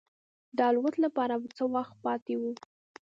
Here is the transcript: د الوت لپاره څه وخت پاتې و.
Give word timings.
د 0.57 0.59
الوت 0.69 0.95
لپاره 1.05 1.33
څه 1.57 1.63
وخت 1.73 1.95
پاتې 2.05 2.33
و. 2.37 2.41